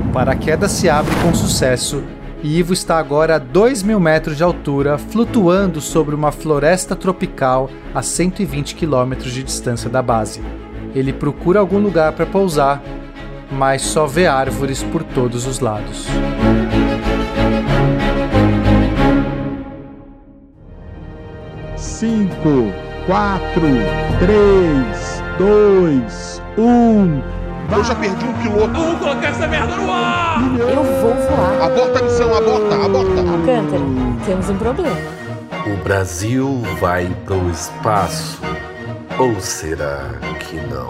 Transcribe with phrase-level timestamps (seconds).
[0.00, 2.02] O paraquedas se abre com sucesso
[2.44, 7.70] e Ivo está agora a 2 mil metros de altura, flutuando sobre uma floresta tropical
[7.94, 10.42] a 120 quilômetros de distância da base.
[10.94, 12.82] Ele procura algum lugar para pousar,
[13.50, 16.06] mas só vê árvores por todos os lados.
[21.76, 22.70] Cinco,
[23.06, 23.68] quatro,
[24.18, 27.43] três, dois, um.
[27.72, 28.72] Eu já perdi um piloto.
[28.72, 30.40] Vamos colocar essa merda no ar!
[30.58, 31.62] Eu vou voar.
[31.62, 33.20] Aborta a missão, aborta, aborta.
[33.20, 33.82] Alcântara,
[34.24, 34.96] temos um problema.
[35.66, 38.40] O Brasil vai pro espaço.
[39.18, 40.10] Ou será
[40.40, 40.88] que não?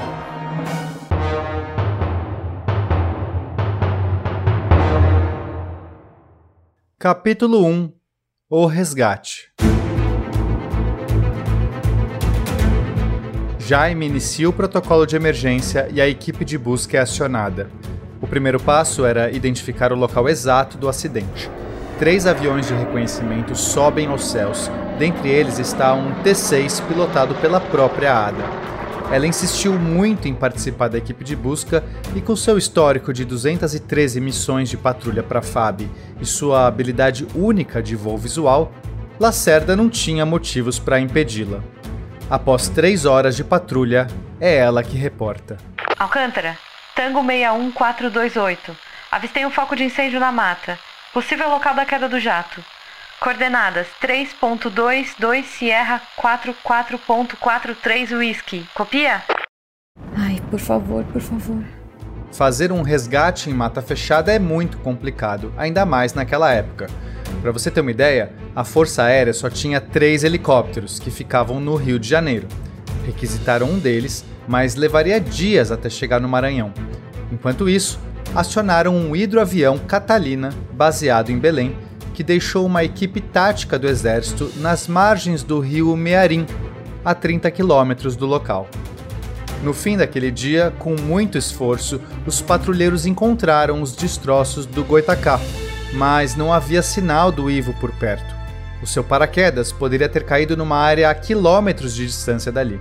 [6.98, 7.92] Capítulo 1
[8.48, 9.52] O Resgate
[13.66, 17.70] Jaime inicia o protocolo de emergência e a equipe de busca é acionada.
[18.20, 21.50] O primeiro passo era identificar o local exato do acidente.
[21.98, 28.12] Três aviões de reconhecimento sobem aos céus, dentre eles está um T-6 pilotado pela própria
[28.12, 28.44] Ada.
[29.10, 31.82] Ela insistiu muito em participar da equipe de busca
[32.14, 35.88] e, com seu histórico de 213 missões de patrulha para FAB
[36.20, 38.70] e sua habilidade única de voo visual,
[39.18, 41.62] Lacerda não tinha motivos para impedi-la.
[42.34, 44.08] Após três horas de patrulha,
[44.40, 45.56] é ela que reporta.
[45.96, 46.58] Alcântara,
[46.92, 48.76] Tango 61428.
[49.08, 50.76] Avistei um foco de incêndio na mata.
[51.12, 52.60] Possível local da queda do jato.
[53.20, 58.66] Coordenadas 3.22 Sierra 44.43 Whisky.
[58.74, 59.22] Copia?
[60.16, 61.62] Ai, por favor, por favor.
[62.32, 66.88] Fazer um resgate em mata fechada é muito complicado, ainda mais naquela época.
[67.44, 71.76] Para você ter uma ideia, a Força Aérea só tinha três helicópteros que ficavam no
[71.76, 72.48] Rio de Janeiro.
[73.04, 76.72] Requisitaram um deles, mas levaria dias até chegar no Maranhão.
[77.30, 78.00] Enquanto isso,
[78.34, 81.76] acionaram um hidroavião Catalina, baseado em Belém,
[82.14, 86.46] que deixou uma equipe tática do exército nas margens do rio Mearim,
[87.04, 88.66] a 30 quilômetros do local.
[89.62, 95.38] No fim daquele dia, com muito esforço, os patrulheiros encontraram os destroços do Goitacá,
[95.94, 98.34] mas não havia sinal do Ivo por perto.
[98.82, 102.80] O seu paraquedas poderia ter caído numa área a quilômetros de distância dali.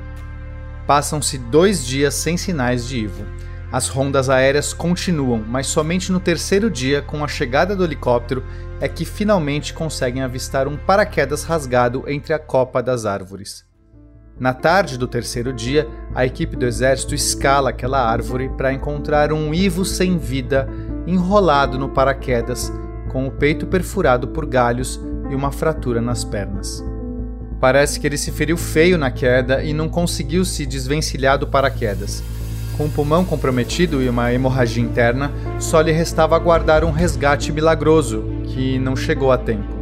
[0.85, 3.23] Passam-se dois dias sem sinais de Ivo.
[3.71, 8.43] As rondas aéreas continuam, mas somente no terceiro dia, com a chegada do helicóptero,
[8.81, 13.65] é que finalmente conseguem avistar um paraquedas rasgado entre a copa das árvores.
[14.39, 19.53] Na tarde do terceiro dia, a equipe do exército escala aquela árvore para encontrar um
[19.53, 20.67] Ivo sem vida
[21.07, 22.71] enrolado no paraquedas
[23.13, 26.83] com o peito perfurado por galhos e uma fratura nas pernas.
[27.61, 32.21] Parece que ele se feriu feio na queda e não conseguiu se desvencilhar do paraquedas.
[32.75, 38.25] Com o pulmão comprometido e uma hemorragia interna, só lhe restava aguardar um resgate milagroso,
[38.47, 39.73] que não chegou a tempo.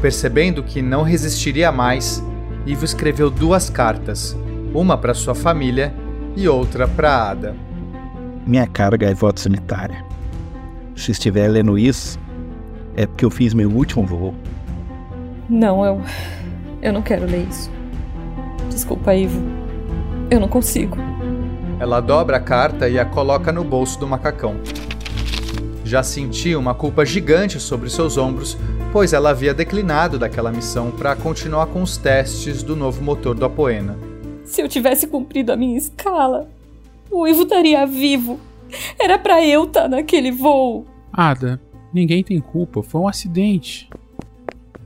[0.00, 2.22] Percebendo que não resistiria mais,
[2.66, 4.36] Ivo escreveu duas cartas,
[4.74, 5.94] uma para sua família
[6.34, 7.54] e outra para Ada.
[8.44, 10.04] Minha cara gaivota sanitária.
[10.96, 12.18] Se estiver lendo isso,
[12.96, 14.34] é porque eu fiz meu último voo.
[15.48, 16.00] Não, eu.
[16.80, 17.70] Eu não quero ler isso.
[18.70, 19.40] Desculpa, Ivo.
[20.30, 20.96] Eu não consigo.
[21.78, 24.56] Ela dobra a carta e a coloca no bolso do macacão.
[25.84, 28.56] Já sentia uma culpa gigante sobre seus ombros,
[28.92, 33.44] pois ela havia declinado daquela missão para continuar com os testes do novo motor do
[33.44, 33.96] Apoena.
[34.44, 36.48] Se eu tivesse cumprido a minha escala,
[37.10, 38.40] o Ivo estaria vivo.
[38.98, 40.86] Era para eu estar tá naquele voo.
[41.12, 41.60] Ada,
[41.96, 43.88] Ninguém tem culpa, foi um acidente.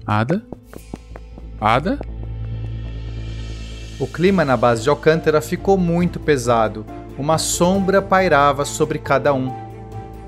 [0.07, 0.47] Ada?
[1.61, 1.99] Ada?
[3.99, 6.87] O clima na base de Alcântara ficou muito pesado.
[7.19, 9.53] Uma sombra pairava sobre cada um.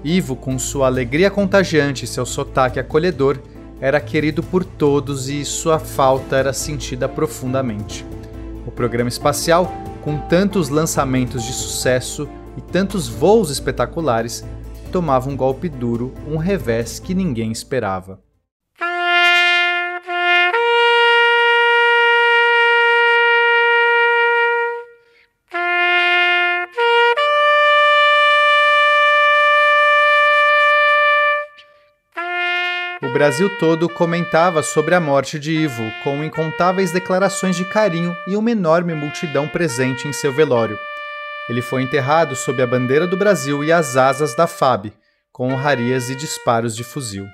[0.02, 3.38] Ivo, com sua alegria contagiante e seu sotaque acolhedor,
[3.80, 8.04] era querido por todos e sua falta era sentida profundamente.
[8.66, 9.72] O programa espacial,
[10.02, 14.44] com tantos lançamentos de sucesso e tantos voos espetaculares,
[14.92, 18.20] tomava um golpe duro, um revés que ninguém esperava.
[33.02, 38.36] O Brasil todo comentava sobre a morte de Ivo, com incontáveis declarações de carinho e
[38.36, 40.78] uma enorme multidão presente em seu velório.
[41.48, 44.92] Ele foi enterrado sob a bandeira do Brasil e as asas da FAB,
[45.32, 47.26] com honrarias e disparos de fuzil.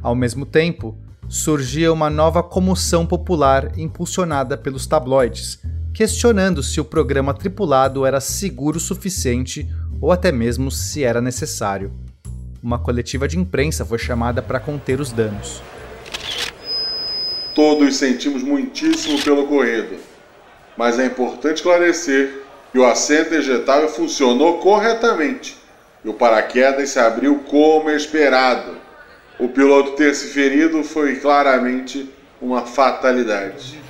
[0.00, 0.96] Ao mesmo tempo,
[1.28, 5.58] surgia uma nova comoção popular impulsionada pelos tabloides,
[5.92, 9.68] questionando se o programa tripulado era seguro o suficiente
[10.00, 11.92] ou até mesmo se era necessário.
[12.62, 15.60] Uma coletiva de imprensa foi chamada para conter os danos.
[17.52, 19.96] Todos sentimos muitíssimo pelo ocorrido,
[20.76, 22.45] mas é importante esclarecer
[22.76, 25.56] que o assento ejetável funcionou corretamente
[26.04, 28.76] e o paraquedas se abriu como esperado.
[29.38, 33.80] O piloto ter se ferido foi claramente uma fatalidade.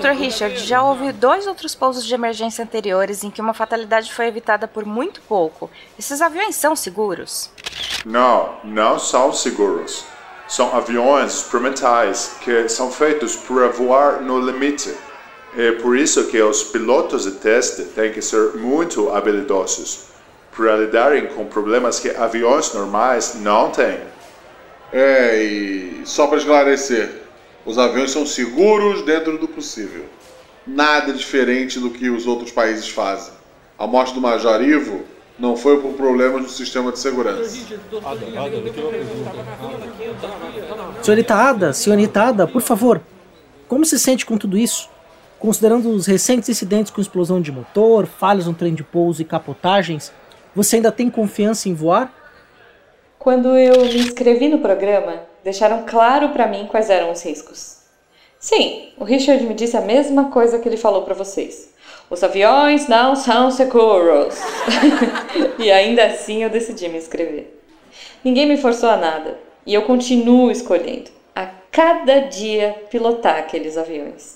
[0.00, 0.12] Dr.
[0.16, 4.66] Richard, já houve dois outros pousos de emergência anteriores em que uma fatalidade foi evitada
[4.66, 5.70] por muito pouco.
[5.98, 7.50] Esses aviões são seguros?
[8.02, 10.06] Não, não são seguros.
[10.48, 14.94] São aviões experimentais que são feitos para voar no limite.
[15.56, 20.00] É por isso que os pilotos de teste têm que ser muito habilidosos
[20.54, 24.00] para lidarem com problemas que aviões normais não têm.
[24.92, 27.22] É, e só para esclarecer,
[27.64, 30.04] os aviões são seguros dentro do possível.
[30.66, 33.32] Nada diferente do que os outros países fazem.
[33.78, 35.04] A morte do Major Ivo
[35.38, 37.66] não foi por problemas no sistema de segurança.
[41.02, 43.00] Senhorita Ada, senhorita Ada, por favor,
[43.66, 44.95] como se sente com tudo isso?
[45.46, 50.12] Considerando os recentes incidentes com explosão de motor, falhas no trem de pouso e capotagens,
[50.52, 52.12] você ainda tem confiança em voar?
[53.16, 57.76] Quando eu me inscrevi no programa, deixaram claro para mim quais eram os riscos.
[58.40, 61.72] Sim, o Richard me disse a mesma coisa que ele falou para vocês.
[62.10, 64.34] Os aviões não são seguros.
[65.62, 67.56] e ainda assim eu decidi me inscrever.
[68.24, 74.35] Ninguém me forçou a nada e eu continuo escolhendo a cada dia pilotar aqueles aviões.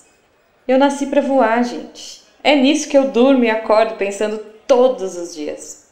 [0.66, 2.22] Eu nasci para voar, gente.
[2.42, 5.88] É nisso que eu durmo e acordo pensando todos os dias.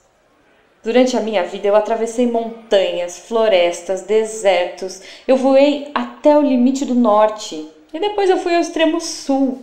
[0.82, 5.02] Durante a minha vida eu atravessei montanhas, florestas, desertos.
[5.26, 9.62] Eu voei até o limite do norte e depois eu fui ao extremo sul.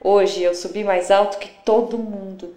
[0.00, 2.54] Hoje eu subi mais alto que todo mundo.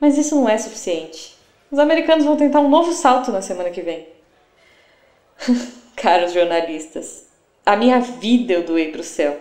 [0.00, 1.36] Mas isso não é suficiente.
[1.70, 4.06] Os americanos vão tentar um novo salto na semana que vem.
[5.96, 7.26] Caros jornalistas,
[7.64, 9.36] a minha vida eu doei para o céu,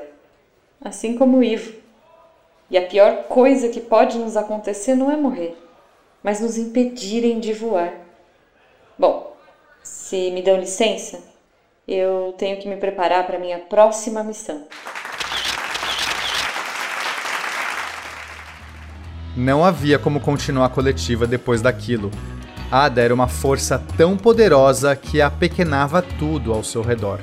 [0.83, 1.74] assim como o Ivo.
[2.69, 5.56] E a pior coisa que pode nos acontecer não é morrer
[6.24, 7.94] mas nos impedirem de voar.
[8.98, 9.36] Bom,
[9.83, 11.19] se me dão licença,
[11.88, 14.68] eu tenho que me preparar para minha próxima missão.
[19.36, 22.12] Não havia como continuar a coletiva depois daquilo.
[22.69, 27.19] Ada era uma força tão poderosa que apequenava tudo ao seu redor.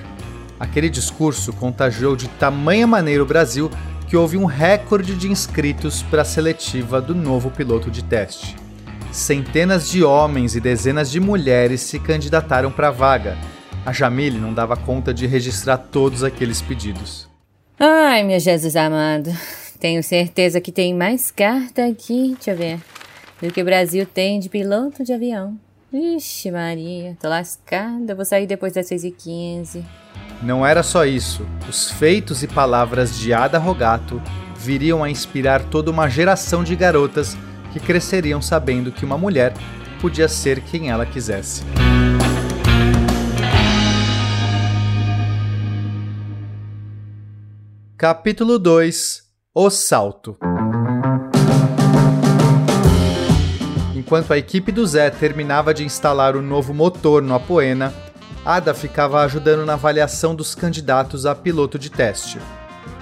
[0.59, 3.71] Aquele discurso contagiou de tamanha maneira o Brasil
[4.09, 8.57] que houve um recorde de inscritos para a seletiva do novo piloto de teste
[9.13, 13.37] centenas de homens e dezenas de mulheres se candidataram para a vaga.
[13.85, 17.29] A Jamile não dava conta de registrar todos aqueles pedidos.
[17.79, 19.31] Ai, meu Jesus amado.
[19.81, 22.81] Tenho certeza que tem mais carta aqui, deixa eu ver,
[23.41, 25.57] do que o Brasil tem de piloto de avião.
[25.93, 29.85] Ixi, Maria, tô lascada, vou sair depois das 6h15.
[30.43, 31.47] Não era só isso.
[31.69, 34.23] Os feitos e palavras de Ada Rogato
[34.57, 37.37] viriam a inspirar toda uma geração de garotas
[37.73, 39.53] que cresceriam sabendo que uma mulher
[40.01, 41.63] podia ser quem ela quisesse.
[47.97, 50.39] Capítulo 2 O Salto
[53.97, 57.93] Enquanto a equipe do Zé terminava de instalar o novo motor no Apoena,
[58.49, 62.39] Ada ficava ajudando na avaliação dos candidatos a piloto de teste.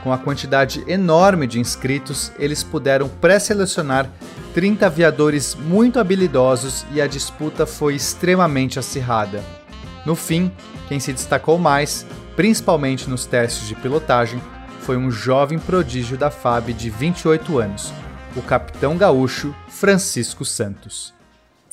[0.02, 4.10] Com a quantidade enorme de inscritos, eles puderam pré-selecionar
[4.54, 9.40] 30 aviadores muito habilidosos e a disputa foi extremamente acirrada.
[10.04, 10.50] No fim,
[10.88, 14.42] quem se destacou mais, principalmente nos testes de pilotagem,
[14.80, 17.92] foi um jovem prodígio da FAB de 28 anos,
[18.34, 21.15] o capitão gaúcho Francisco Santos.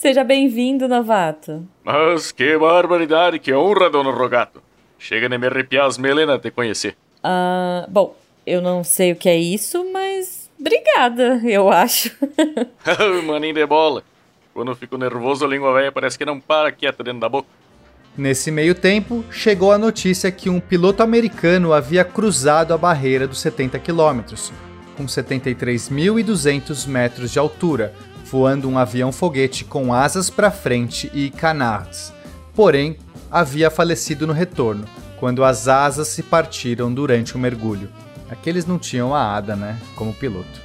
[0.03, 1.65] Seja bem-vindo, novato.
[1.81, 4.61] Mas que barbaridade, que honra, dono Rogato.
[4.99, 6.97] Chega de me arrepiar as melenas te conhecer.
[7.23, 8.13] Ah, bom,
[8.45, 12.11] eu não sei o que é isso, mas Obrigada, eu acho.
[13.25, 14.03] Maninho de bola.
[14.53, 17.47] Quando eu fico nervoso, a língua velha parece que não para quieta dentro da boca.
[18.17, 23.39] Nesse meio tempo, chegou a notícia que um piloto americano havia cruzado a barreira dos
[23.39, 24.51] 70 quilômetros,
[24.97, 27.93] com 73.200 metros de altura,
[28.33, 32.11] voando um avião foguete com asas para frente e canards.
[32.55, 32.97] Porém,
[33.29, 34.85] havia falecido no retorno,
[35.19, 37.91] quando as asas se partiram durante o mergulho.
[38.31, 40.59] Aqueles não tinham a Ada, né, como piloto.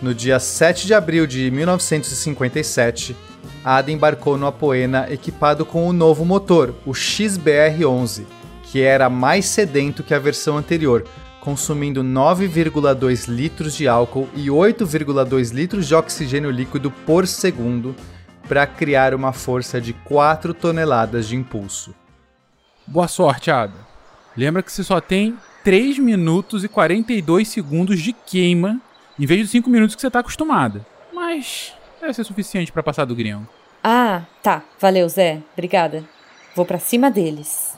[0.00, 3.14] No dia 7 de abril de 1957,
[3.62, 8.24] Ada embarcou no Apoena equipado com o novo motor, o XBR-11,
[8.62, 11.04] que era mais sedento que a versão anterior,
[11.40, 17.94] consumindo 9,2 litros de álcool e 8,2 litros de oxigênio líquido por segundo
[18.46, 21.94] para criar uma força de 4 toneladas de impulso.
[22.86, 23.88] Boa sorte, Ada.
[24.36, 28.80] Lembra que você só tem 3 minutos e 42 segundos de queima,
[29.18, 30.84] em vez dos 5 minutos que você está acostumada.
[31.12, 33.46] Mas deve ser suficiente para passar do gringo.
[33.82, 34.62] Ah, tá.
[34.78, 35.40] Valeu, Zé.
[35.52, 36.04] Obrigada.
[36.54, 37.69] Vou para cima deles.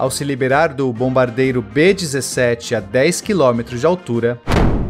[0.00, 4.40] Ao se liberar do bombardeiro B-17 a 10 km de altura,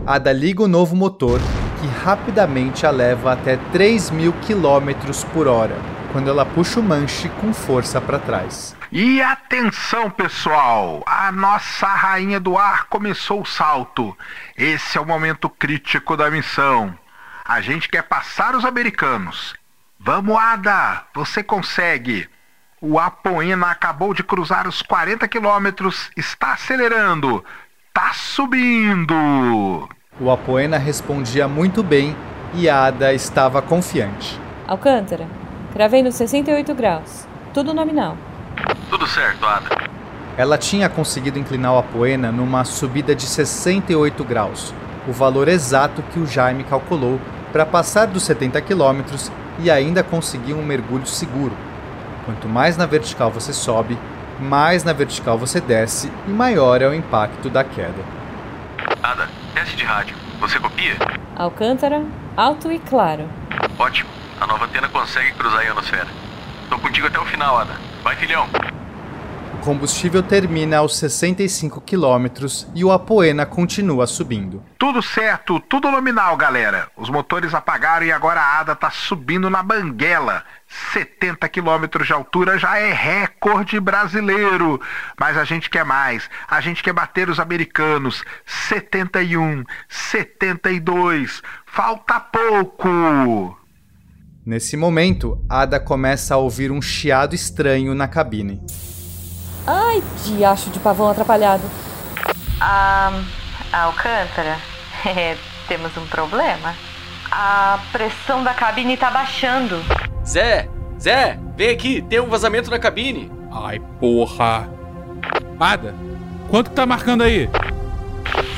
[0.06, 1.40] Ada liga o novo motor
[1.80, 5.76] que rapidamente a leva até 3.000 km por hora,
[6.12, 8.76] quando ela puxa o manche com força para trás.
[8.92, 11.02] E atenção, pessoal!
[11.04, 14.16] A nossa rainha do ar começou o salto.
[14.56, 16.96] Esse é o momento crítico da missão.
[17.44, 19.54] A gente quer passar os americanos.
[19.98, 21.02] Vamos, Ada!
[21.12, 22.28] Você consegue!
[22.82, 27.44] O Apoena acabou de cruzar os 40 quilômetros, está acelerando,
[27.92, 29.86] tá subindo!
[30.18, 32.16] O Apoena respondia muito bem
[32.54, 34.40] e a Ada estava confiante.
[34.66, 35.28] Alcântara,
[35.74, 37.28] cravei nos 68 graus.
[37.52, 38.16] Tudo nominal.
[38.88, 39.90] Tudo certo, Ada.
[40.38, 44.72] Ela tinha conseguido inclinar o Apoena numa subida de 68 graus,
[45.06, 47.20] o valor exato que o Jaime calculou
[47.52, 51.54] para passar dos 70 quilômetros e ainda conseguir um mergulho seguro.
[52.24, 53.98] Quanto mais na vertical você sobe,
[54.38, 58.02] mais na vertical você desce e maior é o impacto da queda.
[59.02, 60.16] Ada, teste de rádio.
[60.40, 60.96] Você copia?
[61.36, 62.02] Alcântara,
[62.36, 63.28] alto e claro.
[63.78, 64.08] Ótimo.
[64.40, 66.08] A nova antena consegue cruzar a ionosfera.
[66.68, 67.74] Tô contigo até o final, Ada.
[68.02, 68.48] Vai, filhão.
[69.60, 74.64] O combustível termina aos 65 quilômetros e o Apoena continua subindo.
[74.78, 76.88] Tudo certo, tudo nominal, galera.
[76.96, 80.44] Os motores apagaram e agora a Ada tá subindo na banguela.
[80.94, 84.80] 70 quilômetros de altura já é recorde brasileiro.
[85.20, 86.30] Mas a gente quer mais.
[86.48, 88.24] A gente quer bater os americanos.
[88.46, 91.42] 71, 72.
[91.66, 93.58] Falta pouco.
[94.46, 98.58] Nesse momento, Ada começa a ouvir um chiado estranho na cabine.
[99.66, 101.62] Ai, diacho de pavão atrapalhado.
[102.60, 103.22] Ah,
[103.72, 104.56] Alcântara,
[105.06, 105.36] é,
[105.68, 106.74] temos um problema.
[107.30, 109.82] A pressão da cabine tá baixando.
[110.26, 110.68] Zé,
[111.00, 113.30] Zé, vem aqui, tem um vazamento na cabine.
[113.52, 114.68] Ai, porra.
[115.58, 115.94] Ada,
[116.48, 117.48] quanto que tá marcando aí?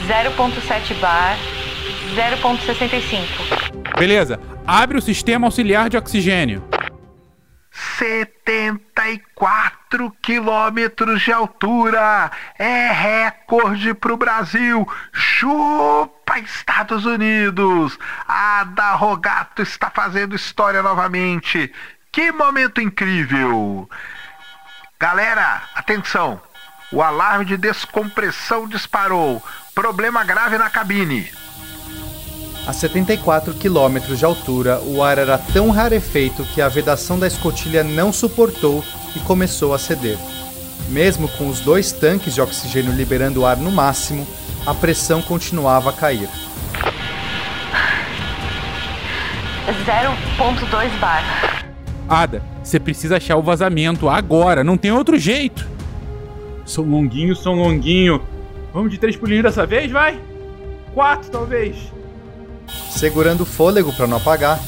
[0.07, 1.37] 0.7 bar,
[2.15, 3.99] 0.65.
[3.99, 6.65] Beleza, abre o sistema auxiliar de oxigênio.
[7.73, 12.31] 74 quilômetros de altura.
[12.59, 14.87] É recorde para o Brasil.
[15.13, 17.99] Chupa Estados Unidos.
[18.29, 21.73] A da Rogato está fazendo história novamente.
[22.11, 23.89] Que momento incrível.
[25.01, 26.41] Galera, atenção.
[26.93, 29.43] O alarme de descompressão disparou.
[29.75, 31.33] Problema grave na cabine.
[32.65, 37.83] A 74 km de altura, o ar era tão rarefeito que a vedação da escotilha
[37.83, 38.85] não suportou
[39.17, 40.17] e começou a ceder.
[40.89, 44.27] Mesmo com os dois tanques de oxigênio liberando ar no máximo,
[44.65, 46.29] a pressão continuava a cair.
[49.85, 51.65] 0.2 bar.
[52.09, 55.67] Ada, você precisa achar o vazamento agora, não tem outro jeito.
[56.65, 58.23] São longuinho, são longuinho.
[58.73, 60.21] Vamos de três pulinhos dessa vez, vai?
[60.95, 61.77] Quatro, talvez.
[62.91, 64.61] Segurando o fôlego para não apagar,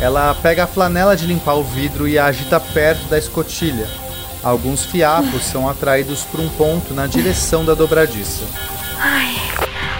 [0.00, 3.86] ela pega a flanela de limpar o vidro e a agita perto da escotilha.
[4.42, 8.44] Alguns fiapos são atraídos por um ponto na direção da dobradiça.
[8.98, 9.36] Ai,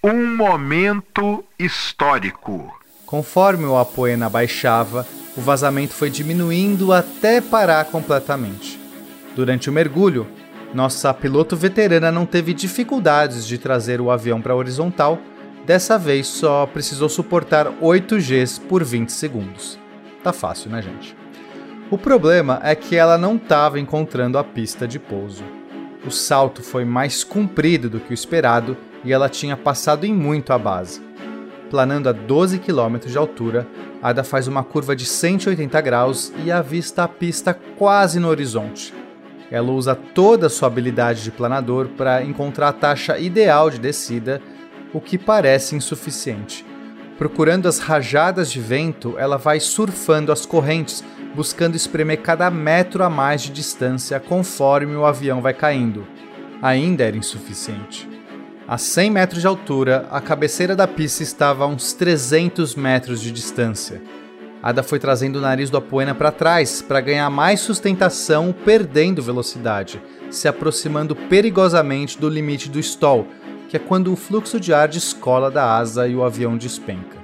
[0.03, 2.79] Um momento histórico.
[3.05, 8.77] Conforme o Apoena baixava, o vazamento foi diminuindo até parar completamente.
[9.33, 10.27] Durante o mergulho,
[10.73, 15.17] nossa piloto veterana não teve dificuldades de trazer o avião para a horizontal
[15.67, 19.77] Dessa vez só precisou suportar 8 Gs por 20 segundos.
[20.23, 21.13] Tá fácil, né, gente?
[21.91, 25.43] O problema é que ela não estava encontrando a pista de pouso.
[26.05, 30.53] O salto foi mais comprido do que o esperado e ela tinha passado em muito
[30.53, 31.01] a base.
[31.69, 33.67] Planando a 12 km de altura,
[34.01, 38.93] Ada faz uma curva de 180 graus e avista a pista quase no horizonte.
[39.51, 44.41] Ela usa toda a sua habilidade de planador para encontrar a taxa ideal de descida,
[44.97, 46.65] o que parece insuficiente.
[47.19, 51.03] Procurando as rajadas de vento, ela vai surfando as correntes,
[51.35, 56.07] buscando espremer cada metro a mais de distância conforme o avião vai caindo.
[56.63, 58.09] Ainda era insuficiente.
[58.67, 63.31] A 100 metros de altura, a cabeceira da pista estava a uns 300 metros de
[63.31, 64.01] distância.
[64.63, 70.01] Ada foi trazendo o nariz do Apoena para trás para ganhar mais sustentação, perdendo velocidade,
[70.31, 73.27] se aproximando perigosamente do limite do stall,
[73.67, 77.17] que é quando o fluxo de ar descola da asa e o avião despenca.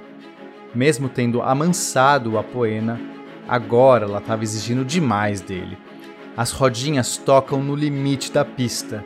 [0.74, 3.00] Mesmo tendo amansado o Apoena,
[3.48, 5.78] agora ela estava exigindo demais dele.
[6.36, 9.04] As rodinhas tocam no limite da pista,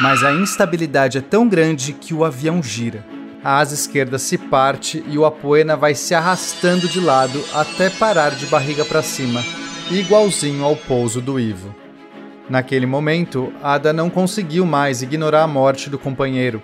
[0.00, 3.04] mas a instabilidade é tão grande que o avião gira.
[3.42, 8.30] A asa esquerda se parte e o Apoena vai se arrastando de lado até parar
[8.30, 9.42] de barriga para cima,
[9.90, 11.74] igualzinho ao pouso do Ivo.
[12.48, 16.62] Naquele momento, Ada não conseguiu mais ignorar a morte do companheiro.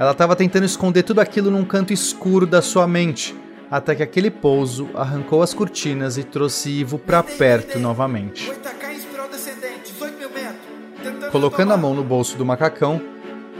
[0.00, 3.36] Ela estava tentando esconder tudo aquilo num canto escuro da sua mente,
[3.70, 8.50] até que aquele pouso arrancou as cortinas e trouxe Ivo para perto novamente.
[11.30, 12.98] Colocando a mão no bolso do macacão,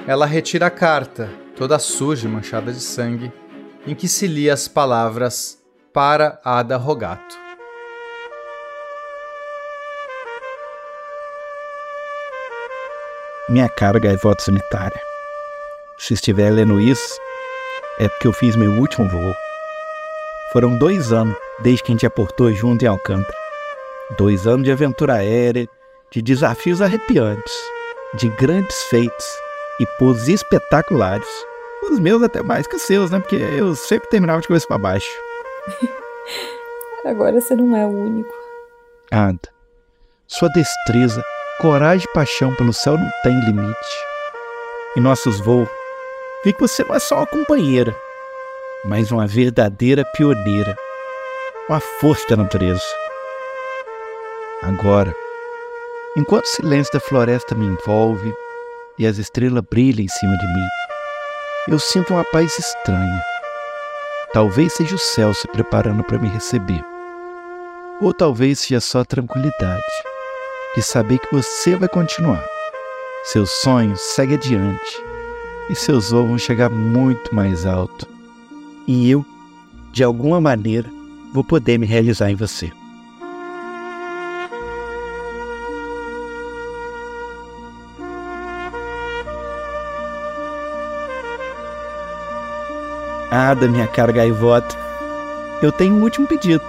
[0.07, 3.31] ela retira a carta, toda suja e manchada de sangue,
[3.87, 5.59] em que se lia as palavras
[5.93, 7.37] para Ada Rogato.
[13.47, 15.10] Minha cara, gaivota sanitária.
[16.01, 17.21] Se estiver lendo isso,
[17.99, 19.35] é porque eu fiz meu último voo.
[20.51, 23.37] Foram dois anos desde que a gente aportou junto em Alcântara.
[24.17, 25.69] Dois anos de aventura aérea,
[26.11, 27.53] de desafios arrepiantes,
[28.15, 29.27] de grandes feitos
[29.79, 31.29] e poses espetaculares.
[31.91, 33.21] Os meus até mais que os seus, né?
[33.21, 35.11] Porque eu sempre terminava de cabeça para baixo.
[37.05, 38.35] Agora você não é o único.
[39.11, 39.51] Ada,
[40.27, 41.23] sua destreza,
[41.61, 43.77] coragem e paixão pelo céu não tem limite.
[44.97, 45.69] Em nossos voos,
[46.45, 47.95] vi que você não é só uma companheira,
[48.85, 50.77] mas uma verdadeira pioneira,
[51.69, 52.85] uma força da natureza.
[54.63, 55.15] Agora,
[56.17, 58.35] Enquanto o silêncio da floresta me envolve
[58.99, 60.67] e as estrelas brilham em cima de mim,
[61.69, 63.23] eu sinto uma paz estranha.
[64.33, 66.85] Talvez seja o céu se preparando para me receber.
[68.03, 69.83] Ou talvez seja só a tranquilidade
[70.75, 72.45] de saber que você vai continuar.
[73.23, 75.10] Seus sonhos seguem adiante
[75.71, 78.07] e seus voos vão chegar muito mais alto.
[78.89, 79.25] E eu,
[79.93, 80.91] de alguma maneira,
[81.33, 82.73] vou poder me realizar em você.
[93.31, 94.77] Ada, minha cara gaivota,
[95.63, 96.65] eu tenho um último pedido.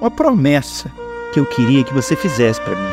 [0.00, 0.92] Uma promessa
[1.32, 2.92] que eu queria que você fizesse para mim.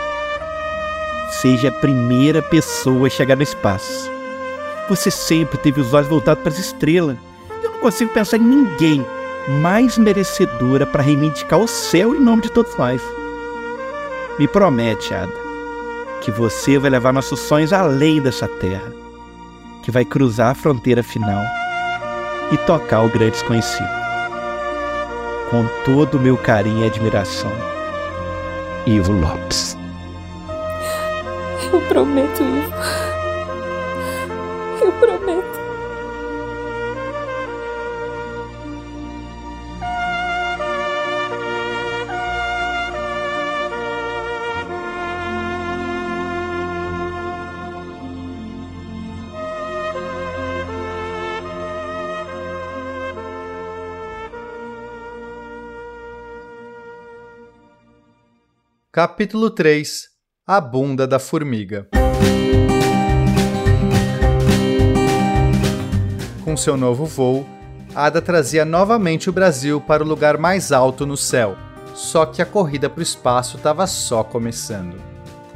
[1.30, 4.19] Seja a primeira pessoa a chegar no espaço.
[4.90, 7.16] Você sempre teve os olhos voltados para as estrelas.
[7.62, 9.06] Eu não consigo pensar em ninguém
[9.62, 13.00] mais merecedora para reivindicar o céu em nome de todos nós.
[14.40, 15.32] Me promete, Ada,
[16.22, 18.92] que você vai levar nossos sonhos além dessa terra,
[19.84, 21.44] que vai cruzar a fronteira final
[22.52, 23.88] e tocar o grande desconhecido.
[25.52, 27.52] Com todo o meu carinho e admiração,
[28.88, 29.78] Ivo Lopes.
[31.72, 33.09] Eu prometo, Ivo.
[59.02, 60.08] Capítulo 3
[60.46, 61.88] A Bunda da Formiga
[66.44, 67.48] Com seu novo voo,
[67.96, 71.56] Ada trazia novamente o Brasil para o lugar mais alto no céu,
[71.96, 75.02] só que a corrida para o espaço estava só começando.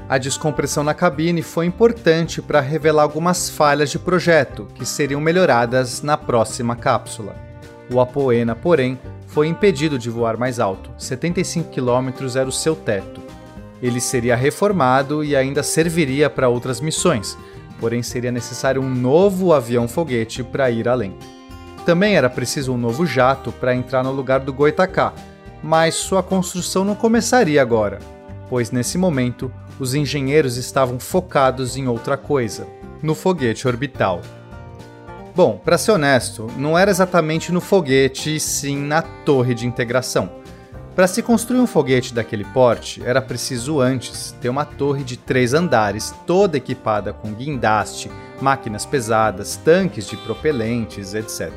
[0.07, 6.01] A descompressão na cabine foi importante para revelar algumas falhas de projeto que seriam melhoradas
[6.01, 7.35] na próxima cápsula.
[7.91, 13.22] O Apoena, porém, foi impedido de voar mais alto, 75 km era o seu teto
[13.83, 17.37] ele seria reformado e ainda serviria para outras missões,
[17.81, 21.13] porém seria necessário um novo avião-foguete para ir além.
[21.85, 25.13] Também era preciso um novo jato para entrar no lugar do Goitacá,
[25.61, 27.99] mas sua construção não começaria agora,
[28.49, 32.65] pois nesse momento os engenheiros estavam focados em outra coisa,
[33.01, 34.21] no foguete orbital.
[35.35, 40.42] Bom, para ser honesto, não era exatamente no foguete, e sim na torre de integração.
[40.95, 45.55] Para se construir um foguete daquele porte, era preciso antes ter uma torre de três
[45.55, 51.51] andares, toda equipada com guindaste, máquinas pesadas, tanques de propelentes, etc.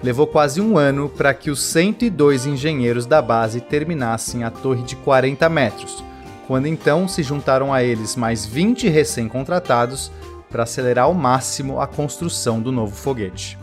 [0.00, 4.94] Levou quase um ano para que os 102 engenheiros da base terminassem a torre de
[4.94, 6.04] 40 metros,
[6.46, 10.12] quando então se juntaram a eles mais 20 recém-contratados
[10.48, 13.58] para acelerar ao máximo a construção do novo foguete.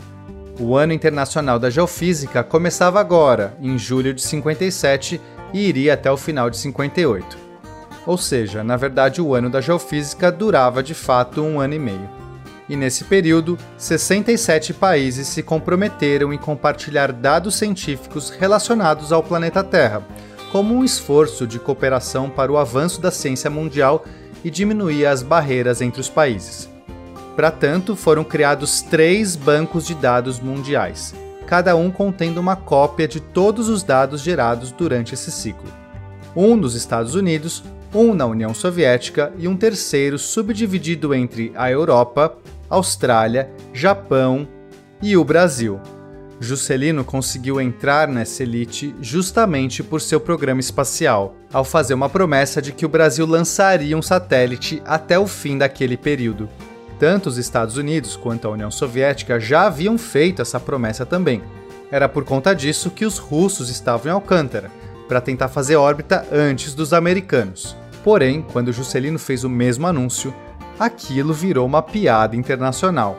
[0.60, 5.20] O Ano Internacional da Geofísica começava agora, em julho de 57,
[5.52, 7.36] e iria até o final de 58.
[8.06, 12.20] Ou seja, na verdade, o ano da geofísica durava de fato um ano e meio
[12.70, 20.06] e nesse período, 67 países se comprometeram em compartilhar dados científicos relacionados ao planeta Terra,
[20.52, 24.04] como um esforço de cooperação para o avanço da ciência mundial
[24.44, 26.70] e diminuir as barreiras entre os países.
[27.36, 31.14] Para tanto, foram criados três bancos de dados mundiais,
[31.46, 35.68] cada um contendo uma cópia de todos os dados gerados durante esse ciclo.
[36.34, 37.64] Um nos Estados Unidos,
[37.94, 42.36] um na União Soviética e um terceiro subdividido entre a Europa,
[42.68, 44.46] Austrália, Japão
[45.02, 45.80] e o Brasil.
[46.38, 52.72] Juscelino conseguiu entrar nessa elite justamente por seu programa espacial, ao fazer uma promessa de
[52.72, 56.48] que o Brasil lançaria um satélite até o fim daquele período.
[57.00, 61.42] Tanto os Estados Unidos quanto a União Soviética já haviam feito essa promessa também.
[61.90, 64.70] Era por conta disso que os russos estavam em Alcântara,
[65.08, 67.74] para tentar fazer órbita antes dos americanos.
[68.04, 70.32] Porém, quando Juscelino fez o mesmo anúncio,
[70.78, 73.16] aquilo virou uma piada internacional.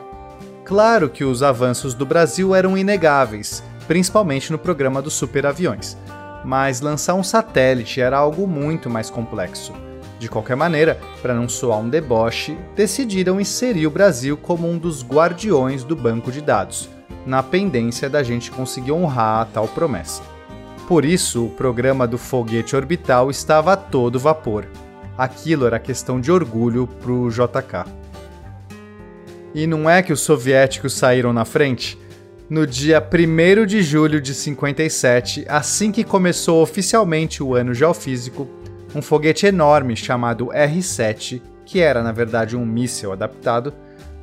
[0.64, 5.96] Claro que os avanços do Brasil eram inegáveis, principalmente no programa dos superaviões,
[6.44, 9.72] mas lançar um satélite era algo muito mais complexo.
[10.22, 15.04] De qualquer maneira, para não soar um deboche, decidiram inserir o Brasil como um dos
[15.04, 16.88] guardiões do banco de dados,
[17.26, 20.22] na pendência da gente conseguir honrar a tal promessa.
[20.86, 24.66] Por isso, o programa do foguete orbital estava a todo vapor
[25.16, 27.84] aquilo era questão de orgulho pro JK.
[29.54, 31.98] E não é que os soviéticos saíram na frente?
[32.48, 38.48] No dia 1 de julho de 57, assim que começou oficialmente o ano geofísico,
[38.94, 43.72] um foguete enorme chamado R-7, que era na verdade um míssil adaptado,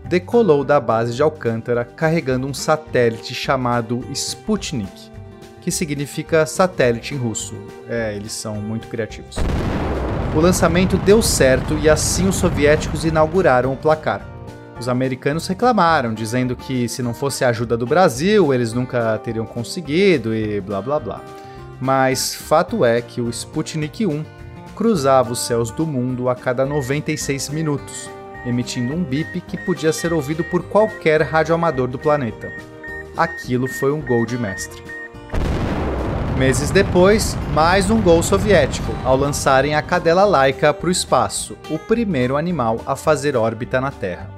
[0.05, 5.11] decolou da base de Alcântara carregando um satélite chamado Sputnik,
[5.61, 7.55] que significa satélite em russo.
[7.87, 9.37] É, eles são muito criativos.
[10.35, 14.25] O lançamento deu certo e assim os soviéticos inauguraram o placar.
[14.79, 19.45] Os americanos reclamaram, dizendo que se não fosse a ajuda do Brasil, eles nunca teriam
[19.45, 21.21] conseguido e blá blá blá.
[21.81, 24.23] Mas fato é que o Sputnik 1
[24.79, 28.09] cruzava os céus do mundo a cada 96 minutos,
[28.45, 32.49] emitindo um bip que podia ser ouvido por qualquer radioamador do planeta.
[33.17, 34.81] Aquilo foi um gol de mestre.
[36.37, 41.77] Meses depois, mais um gol soviético, ao lançarem a cadela Laika para o espaço, o
[41.77, 44.29] primeiro animal a fazer órbita na Terra.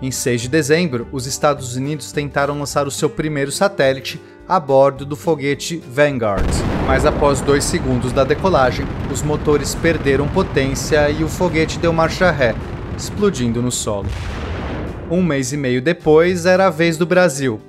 [0.00, 5.04] Em 6 de dezembro, os Estados Unidos tentaram lançar o seu primeiro satélite a bordo
[5.04, 6.48] do foguete Vanguard,
[6.90, 12.32] mas após dois segundos da decolagem, os motores perderam potência e o foguete deu marcha
[12.32, 12.52] ré,
[12.98, 14.08] explodindo no solo.
[15.08, 17.60] Um mês e meio depois, era a vez do Brasil,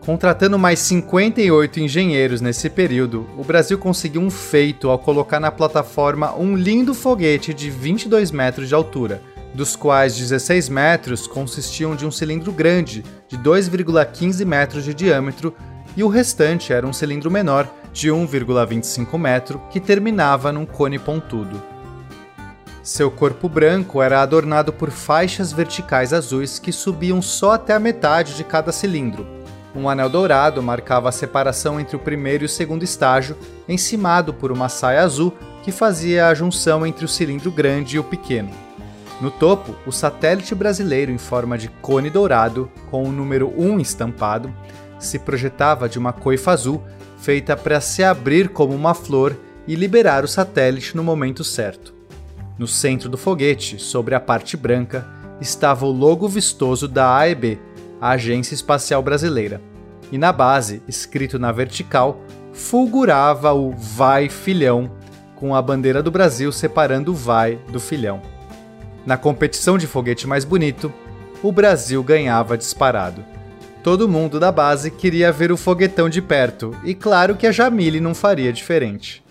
[0.00, 6.34] Contratando mais 58 engenheiros nesse período, o Brasil conseguiu um feito ao colocar na plataforma
[6.36, 9.22] um lindo foguete de 22 metros de altura,
[9.54, 15.54] dos quais 16 metros consistiam de um cilindro grande, de 2,15 metros de diâmetro,
[15.96, 21.62] e o restante era um cilindro menor, de 1,25 metro, que terminava num cone pontudo.
[22.82, 28.36] Seu corpo branco era adornado por faixas verticais azuis que subiam só até a metade
[28.36, 29.26] de cada cilindro,
[29.76, 33.36] um anel dourado marcava a separação entre o primeiro e o segundo estágio,
[33.68, 38.04] encimado por uma saia azul que fazia a junção entre o cilindro grande e o
[38.04, 38.50] pequeno.
[39.20, 44.50] No topo, o satélite brasileiro em forma de cone dourado, com o número 1 estampado,
[44.98, 46.82] se projetava de uma coifa azul
[47.26, 49.36] feita para se abrir como uma flor
[49.66, 51.92] e liberar o satélite no momento certo.
[52.56, 55.04] No centro do foguete, sobre a parte branca,
[55.40, 57.58] estava o logo vistoso da AEB,
[58.00, 59.60] a Agência Espacial Brasileira.
[60.12, 62.20] E na base, escrito na vertical,
[62.52, 64.88] fulgurava o Vai Filhão,
[65.34, 68.22] com a bandeira do Brasil separando o Vai do Filhão.
[69.04, 70.94] Na competição de foguete mais bonito,
[71.42, 73.24] o Brasil ganhava disparado.
[73.86, 78.00] Todo mundo da base queria ver o foguetão de perto, e claro que a Jamile
[78.00, 79.22] não faria diferente.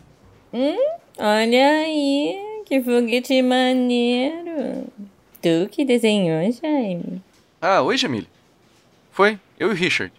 [0.53, 0.77] Hum,
[1.19, 4.85] olha aí, que foguete maneiro.
[5.41, 7.21] Tu que desenhou, Jaime?
[7.61, 8.29] Ah, oi, Jamile.
[9.11, 10.13] Foi, eu e o Richard.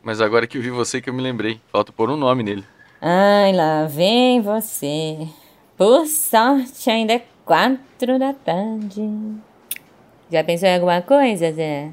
[0.00, 2.64] Mas agora que eu vi você que eu me lembrei, falta pôr um nome nele.
[3.02, 5.26] Ai, lá vem você.
[5.76, 9.10] Por sorte, ainda é quatro da tarde.
[10.30, 11.90] Já pensou em alguma coisa, Zé?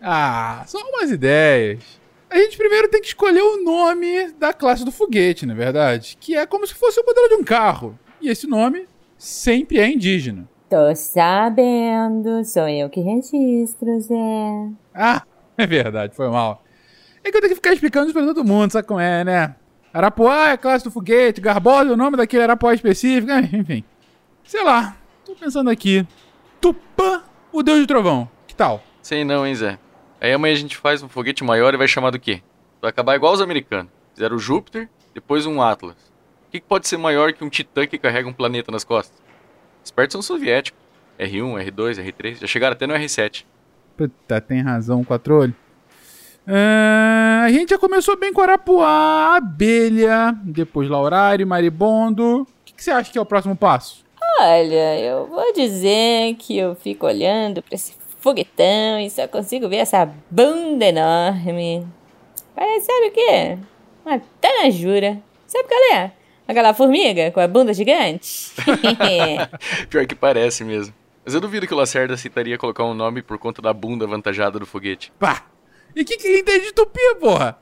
[0.00, 1.82] Ah, só umas ideias.
[2.28, 6.16] A gente primeiro tem que escolher o nome da classe do foguete, na é verdade?
[6.20, 7.98] Que é como se fosse o modelo de um carro.
[8.20, 10.48] E esse nome sempre é indígena.
[10.68, 14.70] Tô sabendo, sou eu que registro, Zé.
[14.92, 15.22] Ah,
[15.56, 16.64] é verdade, foi mal.
[17.22, 19.54] É que eu tenho que ficar explicando isso pra todo mundo, sabe como é, né?
[19.94, 23.48] Arapuá é a classe do foguete, Garbosa é o nome daquele Arapuá específico, né?
[23.54, 23.84] enfim.
[24.44, 26.06] Sei lá, tô pensando aqui.
[26.60, 28.28] Tupã, o deus do trovão.
[28.46, 28.82] Que tal?
[29.00, 29.78] Sei não, hein, Zé.
[30.20, 32.42] Aí amanhã a gente faz um foguete maior e vai chamar do quê?
[32.80, 33.92] Vai acabar igual os americanos.
[34.14, 35.96] Fizeram o Júpiter, depois um Atlas.
[36.46, 39.20] O que, que pode ser maior que um Titã que carrega um planeta nas costas?
[39.84, 40.80] Espertos são soviéticos.
[41.18, 43.44] R1, R2, R3, já chegaram até no R7.
[43.96, 45.54] Puta, tem razão, quatro olhos.
[46.46, 52.42] Uh, a gente já começou bem com Arapuá, Abelha, depois Laurário, Maribondo.
[52.42, 54.04] O que, que você acha que é o próximo passo?
[54.38, 59.76] Olha, eu vou dizer que eu fico olhando pra esse foguetão e só consigo ver
[59.76, 61.86] essa bunda enorme.
[62.54, 63.58] Parece, sabe o quê?
[64.04, 65.20] Uma tanajura.
[65.46, 66.12] Sabe qual é?
[66.48, 68.52] Aquela formiga com a bunda gigante?
[69.90, 70.94] Pior que parece mesmo.
[71.24, 74.60] Mas eu duvido que o Lacerda aceitaria colocar um nome por conta da bunda avantajada
[74.60, 75.12] do foguete.
[75.18, 75.44] Pá!
[75.94, 77.58] E o que, que ele entende de tupi, porra?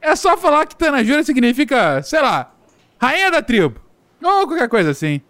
[0.00, 2.52] É só falar que Tanajura significa, sei lá,
[3.00, 3.80] rainha da tribo.
[4.22, 5.20] Ou qualquer coisa assim.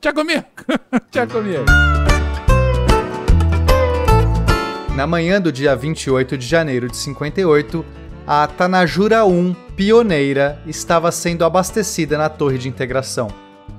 [0.00, 0.44] Tchau comigo.
[1.12, 1.64] Tchau comigo.
[4.96, 7.84] Na manhã do dia 28 de janeiro de 58,
[8.26, 13.28] a Tanajura 1 pioneira estava sendo abastecida na torre de integração.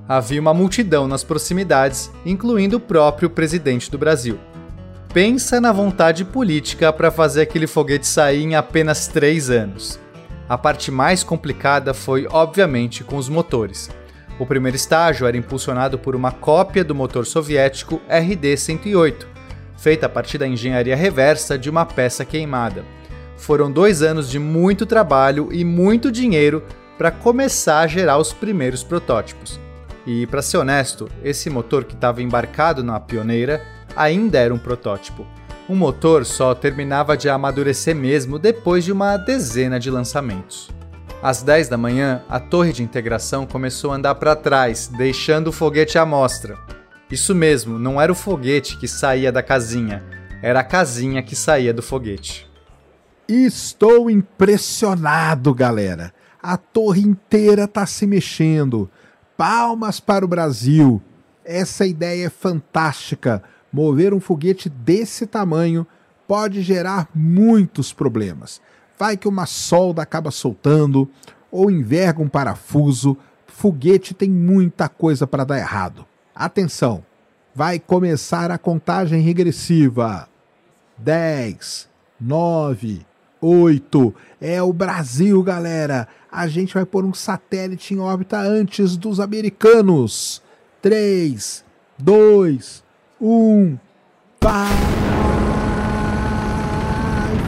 [0.07, 4.37] Havia uma multidão nas proximidades, incluindo o próprio presidente do Brasil.
[5.11, 9.99] Pensa na vontade política para fazer aquele foguete sair em apenas três anos.
[10.47, 13.89] A parte mais complicada foi, obviamente, com os motores.
[14.37, 19.36] O primeiro estágio era impulsionado por uma cópia do motor soviético RD-108,
[19.77, 22.83] feita a partir da engenharia reversa de uma peça queimada.
[23.37, 26.63] Foram dois anos de muito trabalho e muito dinheiro
[26.97, 29.59] para começar a gerar os primeiros protótipos.
[30.05, 33.61] E, para ser honesto, esse motor que estava embarcado na pioneira
[33.95, 35.25] ainda era um protótipo.
[35.69, 40.69] O motor só terminava de amadurecer mesmo depois de uma dezena de lançamentos.
[41.21, 45.51] Às 10 da manhã, a torre de integração começou a andar para trás, deixando o
[45.51, 46.57] foguete à mostra.
[47.09, 50.03] Isso mesmo, não era o foguete que saía da casinha,
[50.41, 52.45] era a casinha que saía do foguete.
[53.27, 56.13] Estou impressionado, galera.
[56.41, 58.89] A torre inteira está se mexendo.
[59.37, 61.01] Palmas para o Brasil.
[61.43, 63.41] Essa ideia é fantástica.
[63.71, 65.87] Mover um foguete desse tamanho
[66.27, 68.61] pode gerar muitos problemas.
[68.97, 71.09] Vai que uma solda acaba soltando
[71.51, 73.17] ou enverga um parafuso.
[73.45, 76.05] Foguete tem muita coisa para dar errado.
[76.39, 77.03] Atenção!
[77.55, 80.29] Vai começar a contagem regressiva.
[80.95, 81.89] 10,
[82.21, 83.03] 9,
[83.41, 84.15] 8.
[84.39, 86.07] É o Brasil, galera.
[86.31, 90.43] A gente vai pôr um satélite em órbita antes dos americanos.
[90.79, 91.65] 3,
[91.97, 92.83] 2,
[93.19, 93.77] 1.
[94.39, 94.67] Vai,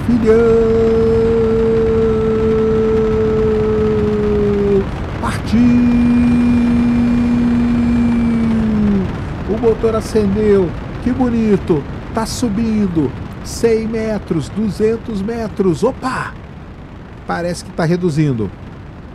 [0.07, 0.89] filhão!
[5.21, 5.89] Partiu!
[9.51, 10.69] O motor acendeu.
[11.03, 11.81] Que bonito!
[12.13, 13.09] Tá subindo.
[13.45, 15.83] 100 metros, 200 metros.
[15.83, 16.33] Opa!
[17.25, 18.51] Parece que está reduzindo.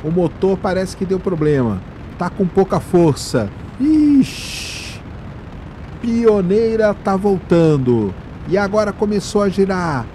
[0.03, 1.83] O motor parece que deu problema.
[2.18, 3.50] Tá com pouca força.
[3.79, 5.03] Ixi!
[6.00, 8.14] Pioneira tá voltando.
[8.48, 10.07] E agora começou a girar.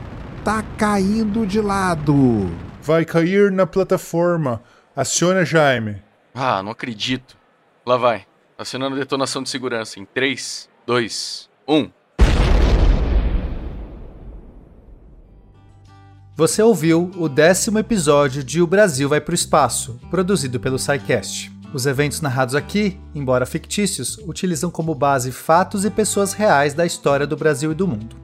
[0.44, 2.50] Tá caindo de lado.
[2.82, 4.64] Vai cair na plataforma.
[4.96, 6.02] Aciona, Jaime.
[6.34, 7.38] Ah, não acredito.
[7.86, 8.29] Lá vai.
[8.60, 11.90] Acionando detonação de segurança em 3, 2, 1.
[16.36, 21.50] Você ouviu o décimo episódio de O Brasil Vai para o Espaço, produzido pelo SciCast.
[21.74, 27.26] Os eventos narrados aqui, embora fictícios, utilizam como base fatos e pessoas reais da história
[27.26, 28.18] do Brasil e do mundo.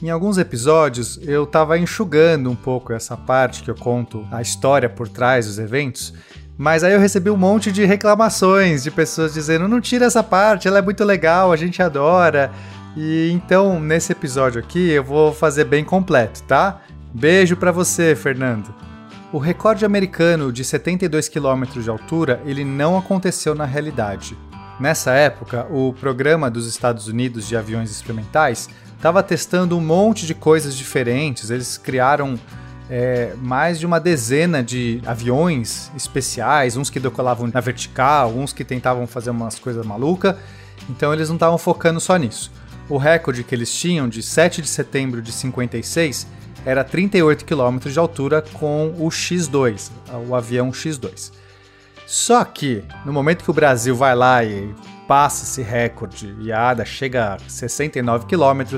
[0.00, 4.88] Em alguns episódios, eu estava enxugando um pouco essa parte que eu conto a história
[4.88, 6.14] por trás dos eventos,
[6.60, 10.68] mas aí eu recebi um monte de reclamações de pessoas dizendo: não tira essa parte,
[10.68, 12.52] ela é muito legal, a gente adora.
[12.94, 16.82] E então, nesse episódio aqui, eu vou fazer bem completo, tá?
[17.14, 18.74] Beijo para você, Fernando.
[19.32, 24.36] O recorde americano de 72 km de altura, ele não aconteceu na realidade.
[24.78, 28.68] Nessa época, o programa dos Estados Unidos de aviões experimentais
[28.98, 31.48] estava testando um monte de coisas diferentes.
[31.48, 32.38] Eles criaram
[32.90, 38.64] é, mais de uma dezena de aviões especiais, uns que decolavam na vertical, uns que
[38.64, 40.34] tentavam fazer umas coisas malucas.
[40.88, 42.50] Então eles não estavam focando só nisso.
[42.88, 46.26] O recorde que eles tinham de 7 de setembro de 56
[46.66, 49.90] era 38 km de altura com o X2,
[50.28, 51.30] o avião X2.
[52.06, 54.74] Só que, no momento que o Brasil vai lá e
[55.06, 58.76] passa esse recorde e a ADA chega a 69 km,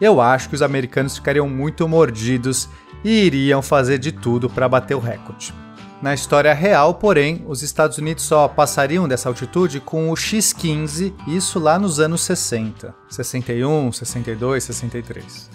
[0.00, 2.68] eu acho que os americanos ficariam muito mordidos
[3.04, 5.54] e iriam fazer de tudo para bater o recorde.
[6.02, 11.60] Na história real, porém, os Estados Unidos só passariam dessa altitude com o X-15, isso
[11.60, 15.50] lá nos anos 60, 61, 62, 63.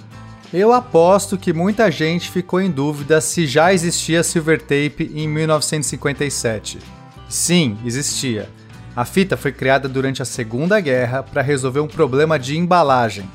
[0.53, 6.79] Eu aposto que muita gente ficou em dúvida se já existia silver tape em 1957.
[7.27, 8.49] Sim, existia.
[8.95, 13.29] A fita foi criada durante a Segunda Guerra para resolver um problema de embalagem.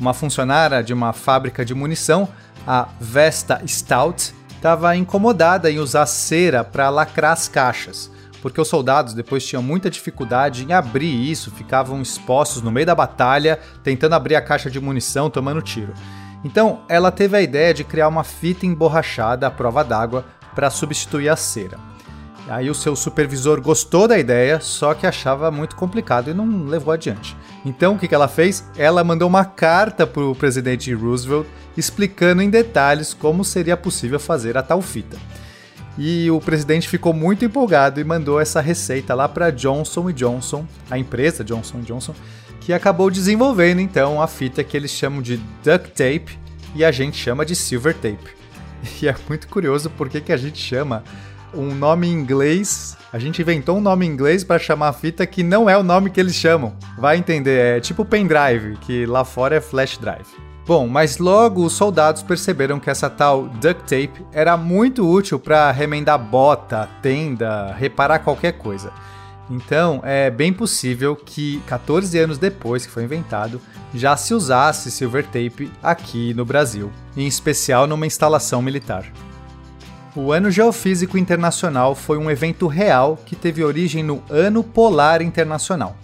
[0.00, 2.28] Uma funcionária de uma fábrica de munição,
[2.66, 8.10] a Vesta Stout, estava incomodada em usar cera para lacrar as caixas,
[8.42, 12.94] porque os soldados depois tinham muita dificuldade em abrir isso, ficavam expostos no meio da
[12.94, 15.94] batalha, tentando abrir a caixa de munição, tomando tiro.
[16.44, 20.24] Então, ela teve a ideia de criar uma fita emborrachada à prova d'água
[20.54, 21.78] para substituir a cera.
[22.48, 26.92] Aí o seu supervisor gostou da ideia, só que achava muito complicado e não levou
[26.94, 27.36] adiante.
[27.66, 28.64] Então o que ela fez?
[28.78, 34.56] Ela mandou uma carta para o presidente Roosevelt explicando em detalhes como seria possível fazer
[34.56, 35.18] a tal fita.
[35.98, 40.96] E o presidente ficou muito empolgado e mandou essa receita lá para Johnson Johnson, a
[40.96, 42.14] empresa Johnson Johnson,
[42.60, 46.38] que acabou desenvolvendo então a fita que eles chamam de duct tape
[46.72, 48.36] e a gente chama de silver tape.
[49.02, 51.02] E é muito curioso porque que a gente chama
[51.54, 55.26] um nome em inglês, a gente inventou um nome em inglês para chamar a fita
[55.26, 56.76] que não é o nome que eles chamam.
[56.98, 60.26] Vai entender, é tipo pendrive, que lá fora é flash drive.
[60.66, 65.70] Bom, mas logo os soldados perceberam que essa tal duct tape era muito útil para
[65.70, 68.92] remendar bota, tenda, reparar qualquer coisa.
[69.48, 73.60] Então, é bem possível que 14 anos depois que foi inventado,
[73.94, 79.04] já se usasse silver tape aqui no Brasil, em especial numa instalação militar.
[80.16, 85.96] O Ano Geofísico Internacional foi um evento real que teve origem no Ano Polar Internacional.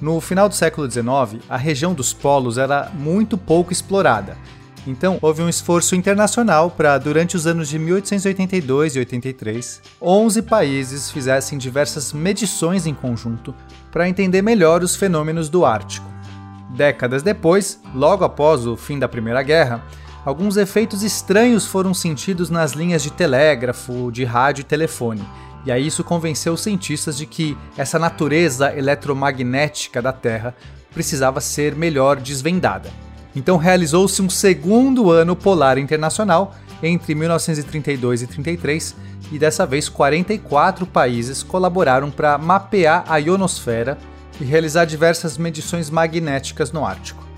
[0.00, 4.36] No final do século XIX, a região dos polos era muito pouco explorada
[4.86, 11.10] então, houve um esforço internacional para, durante os anos de 1882 e 83, 11 países
[11.10, 13.54] fizessem diversas medições em conjunto
[13.92, 16.10] para entender melhor os fenômenos do Ártico.
[16.70, 19.84] Décadas depois, logo após o fim da Primeira Guerra,
[20.24, 25.22] alguns efeitos estranhos foram sentidos nas linhas de telégrafo, de rádio e telefone.
[25.64, 30.54] E aí isso convenceu os cientistas de que essa natureza eletromagnética da Terra
[30.92, 32.90] precisava ser melhor desvendada.
[33.34, 38.96] Então realizou-se um segundo ano polar internacional entre 1932 e 33,
[39.30, 43.96] e dessa vez 44 países colaboraram para mapear a ionosfera
[44.40, 47.31] e realizar diversas medições magnéticas no Ártico.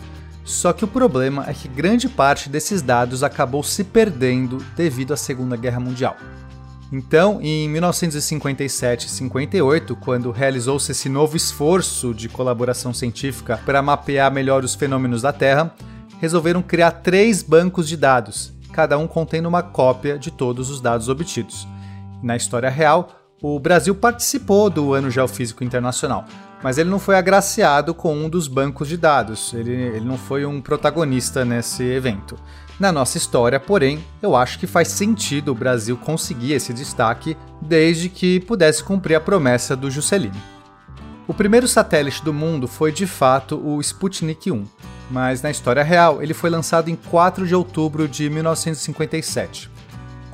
[0.45, 5.17] Só que o problema é que grande parte desses dados acabou se perdendo devido à
[5.17, 6.17] Segunda Guerra Mundial.
[6.93, 14.31] Então, em 1957 e 58, quando realizou-se esse novo esforço de colaboração científica para mapear
[14.31, 15.75] melhor os fenômenos da Terra,
[16.21, 21.09] resolveram criar três bancos de dados, cada um contendo uma cópia de todos os dados
[21.09, 21.67] obtidos.
[22.23, 23.09] Na história real,
[23.43, 26.27] o Brasil participou do Ano Geofísico Internacional,
[26.65, 30.47] mas ele não foi agraciado com um dos bancos de dados, ele, ele não foi
[30.47, 32.39] um protagonista nesse evento.
[32.81, 38.09] Na nossa história, porém, eu acho que faz sentido o Brasil conseguir esse destaque desde
[38.09, 40.41] que pudesse cumprir a promessa do Juscelino.
[41.29, 44.65] O primeiro satélite do mundo foi de fato o Sputnik 1,
[45.11, 49.74] mas na história real ele foi lançado em 4 de outubro de 1957.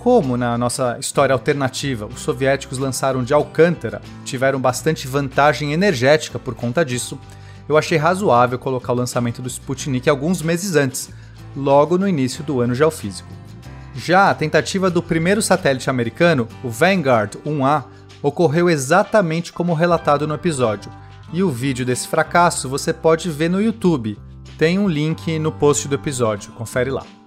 [0.02, 6.54] Como na nossa história alternativa os soviéticos lançaram de Alcântara, tiveram bastante vantagem energética por
[6.54, 7.18] conta disso,
[7.68, 11.10] eu achei razoável colocar o lançamento do Sputnik alguns meses antes,
[11.54, 13.28] logo no início do ano geofísico.
[13.94, 17.84] Já a tentativa do primeiro satélite americano, o Vanguard 1A,
[18.22, 20.90] ocorreu exatamente como relatado no episódio,
[21.30, 24.18] e o vídeo desse fracasso você pode ver no YouTube.
[24.56, 27.19] Tem um link no post do episódio, confere lá.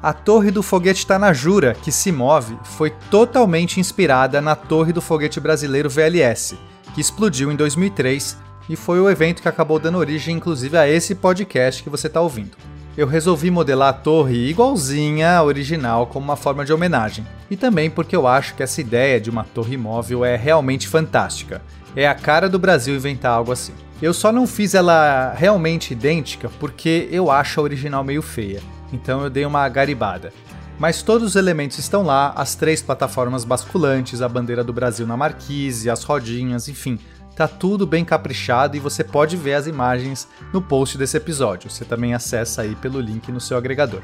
[0.00, 5.40] A torre do foguete Tanajura, que se move, foi totalmente inspirada na torre do foguete
[5.40, 6.56] brasileiro VLS,
[6.94, 8.38] que explodiu em 2003
[8.68, 12.20] e foi o evento que acabou dando origem inclusive a esse podcast que você está
[12.20, 12.56] ouvindo.
[12.96, 17.26] eu resolvi modelar a torre igualzinha à original como uma forma de homenagem.
[17.50, 21.60] E também porque eu acho que essa ideia de uma torre móvel é realmente fantástica.
[21.96, 23.72] É a cara do Brasil inventar algo assim.
[24.00, 28.60] Eu só não fiz ela realmente idêntica porque eu acho a original meio feia.
[28.92, 30.32] Então eu dei uma garibada.
[30.78, 35.16] Mas todos os elementos estão lá, as três plataformas basculantes, a bandeira do Brasil na
[35.16, 36.98] marquise, as rodinhas, enfim,
[37.34, 41.68] tá tudo bem caprichado e você pode ver as imagens no post desse episódio.
[41.68, 44.02] Você também acessa aí pelo link no seu agregador.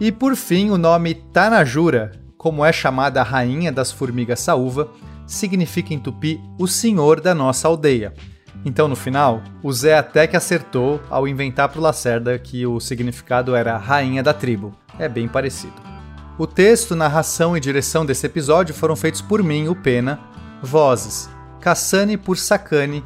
[0.00, 4.90] E por fim, o nome Tanajura, como é chamada a rainha das formigas saúva,
[5.26, 8.12] significa em tupi o senhor da nossa aldeia.
[8.66, 12.80] Então, no final, o Zé até que acertou ao inventar para o Lacerda que o
[12.80, 14.76] significado era rainha da tribo.
[14.98, 15.80] É bem parecido.
[16.36, 20.18] O texto, narração e direção desse episódio foram feitos por mim, o Pena.
[20.60, 23.04] Vozes: Cassane por Sacane,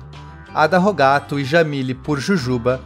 [0.55, 2.81] Ada Rogato e Jamile por Jujuba,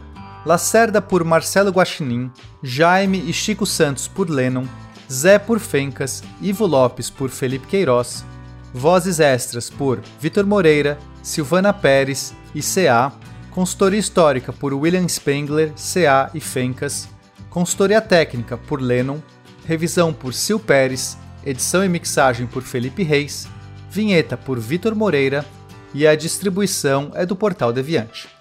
[0.45, 2.29] Lacerda por Marcelo Guaxinim,
[2.61, 4.65] Jaime e Chico Santos por Lennon,
[5.09, 8.25] Zé por Fencas, Ivo Lopes por Felipe Queiroz,
[8.73, 13.11] vozes extras por Vitor Moreira, Silvana Pérez e CA,
[13.51, 17.07] consultoria histórica por William Spengler, CA e Fencas,
[17.49, 19.19] consultoria técnica por Lennon,
[19.65, 23.47] revisão por Sil Pérez, edição e mixagem por Felipe Reis,
[23.91, 25.45] vinheta por Vitor Moreira
[25.93, 28.34] e a distribuição é do Portal Deviante.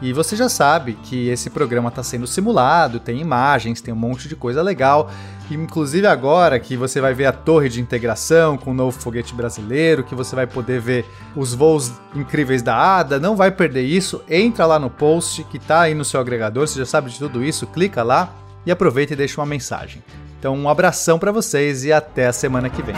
[0.00, 4.28] E você já sabe que esse programa está sendo simulado, tem imagens, tem um monte
[4.28, 5.10] de coisa legal.
[5.50, 10.04] Inclusive agora que você vai ver a torre de integração com o novo foguete brasileiro,
[10.04, 14.22] que você vai poder ver os voos incríveis da ADA, não vai perder isso.
[14.28, 17.42] Entra lá no post que está aí no seu agregador, você já sabe de tudo
[17.42, 18.34] isso, clica lá
[18.66, 20.02] e aproveita e deixa uma mensagem.
[20.38, 22.96] Então um abração para vocês e até a semana que vem.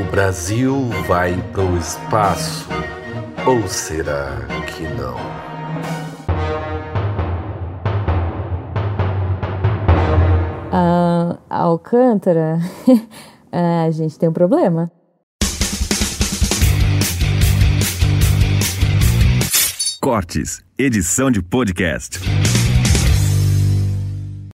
[0.00, 2.68] O Brasil vai para o espaço
[3.44, 5.33] ou será que não?
[10.76, 12.58] Ah, Alcântara,
[13.86, 14.90] a gente tem um problema.
[20.00, 22.18] Cortes, edição de podcast.